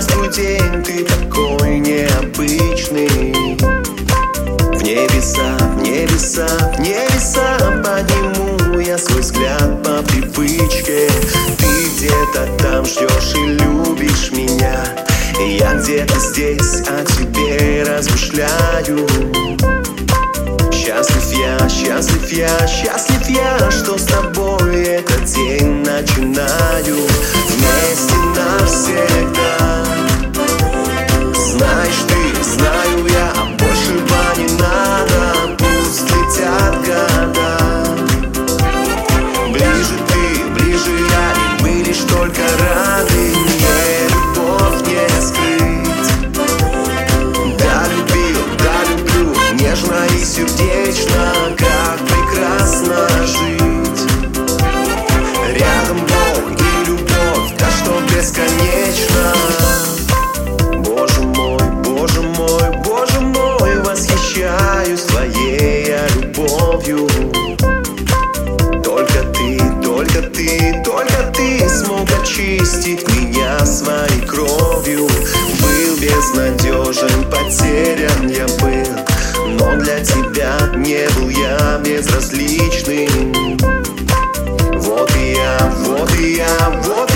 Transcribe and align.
Студент, 0.00 0.86
ты 0.86 1.04
такой 1.04 1.78
необычный. 1.78 3.44
В 4.72 4.82
небеса, 4.82 5.58
в 5.58 5.82
небеса, 5.82 6.48
в 6.74 6.80
небеса 6.80 7.58
подниму 7.84 8.80
я 8.80 8.96
свой 8.96 9.20
взгляд 9.20 9.82
по 9.82 10.02
привычке. 10.02 11.08
Ты 11.58 11.88
где-то 11.96 12.48
там 12.62 12.86
ждешь 12.86 13.34
и 13.36 13.46
любишь 13.46 14.32
меня. 14.32 14.84
Я 15.38 15.74
где-то 15.74 16.18
здесь 16.18 16.80
о 16.88 17.04
тебе 17.04 17.82
размышляю. 17.82 19.06
Счастлив 20.72 21.32
я, 21.38 21.68
счастлив 21.68 22.32
я, 22.32 22.66
счастлив 22.66 23.28
я, 23.28 23.70
что 23.70 23.98
с 23.98 24.09
бесконечно 58.40 59.34
Боже 60.78 61.20
мой, 61.20 61.62
боже 61.84 62.20
мой, 62.22 62.70
боже 62.84 63.20
мой 63.20 63.82
Восхищаюсь 63.82 65.02
твоей 65.02 65.88
я 65.88 66.06
любовью. 66.08 67.08
Только 68.82 69.22
ты, 69.34 69.58
только 69.82 70.22
ты, 70.22 70.82
только 70.84 71.32
ты 71.34 71.68
Смог 71.68 72.08
очистить 72.22 73.06
меня 73.08 73.64
своей 73.64 74.20
кровью. 74.26 75.08
Был 75.60 75.96
безнадежен, 76.00 77.24
потерян 77.30 78.28
я 78.28 78.46
был 78.58 79.56
Но 79.58 79.76
для 79.82 80.00
тебя 80.00 80.58
не 80.76 81.08
был 81.16 81.28
я 81.30 81.78
безразличным. 81.84 83.58
Вот 84.80 85.10
и 85.16 85.32
я, 85.32 85.72
вот 85.84 86.14
и 86.18 86.36
я, 86.36 86.80
вот 86.82 87.09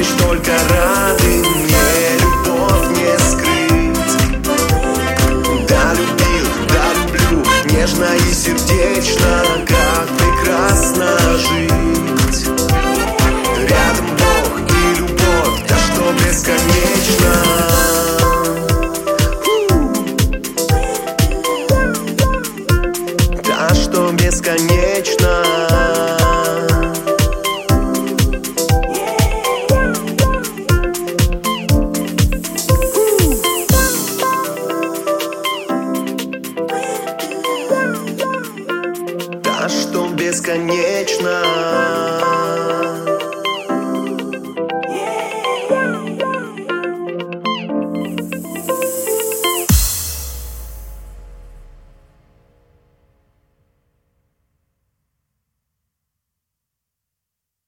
лишь 0.00 0.08
только 0.18 0.52
рад. 0.70 1.19
что 39.68 40.08
бесконечно. 40.08 41.42